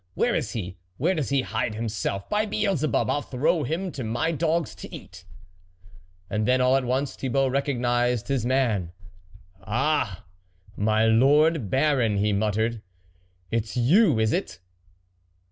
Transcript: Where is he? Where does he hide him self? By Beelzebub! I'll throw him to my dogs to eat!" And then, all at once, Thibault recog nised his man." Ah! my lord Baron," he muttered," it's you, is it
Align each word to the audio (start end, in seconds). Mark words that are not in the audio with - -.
Where 0.15 0.33
is 0.33 0.53
he? 0.53 0.77
Where 0.97 1.13
does 1.13 1.29
he 1.29 1.43
hide 1.43 1.75
him 1.75 1.87
self? 1.87 2.27
By 2.27 2.47
Beelzebub! 2.47 3.07
I'll 3.07 3.21
throw 3.21 3.61
him 3.65 3.91
to 3.91 4.03
my 4.03 4.31
dogs 4.31 4.73
to 4.77 4.91
eat!" 4.91 5.25
And 6.27 6.47
then, 6.47 6.59
all 6.59 6.75
at 6.75 6.83
once, 6.85 7.15
Thibault 7.15 7.51
recog 7.51 7.77
nised 7.77 8.27
his 8.27 8.43
man." 8.43 8.93
Ah! 9.61 10.25
my 10.75 11.05
lord 11.05 11.69
Baron," 11.69 12.17
he 12.17 12.33
muttered," 12.33 12.81
it's 13.51 13.77
you, 13.77 14.17
is 14.17 14.33
it 14.33 14.57